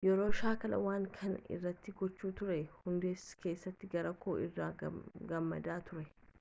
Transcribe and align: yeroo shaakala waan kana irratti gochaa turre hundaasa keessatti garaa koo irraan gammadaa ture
yeroo 0.07 0.29
shaakala 0.37 0.77
waan 0.85 1.03
kana 1.17 1.41
irratti 1.57 1.93
gochaa 1.99 2.31
turre 2.39 2.57
hundaasa 2.87 3.39
keessatti 3.45 3.93
garaa 3.95 4.17
koo 4.25 4.37
irraan 4.49 4.99
gammadaa 5.33 5.81
ture 5.91 6.07